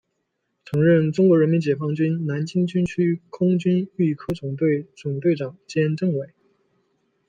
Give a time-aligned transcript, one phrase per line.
[0.65, 6.33] 曾任中国人民解放军南京军区空军预科总队总队长兼政委。